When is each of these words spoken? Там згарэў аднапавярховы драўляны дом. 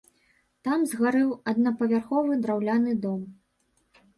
Там 0.67 0.85
згарэў 0.93 1.29
аднапавярховы 1.53 2.41
драўляны 2.47 2.99
дом. 3.05 3.21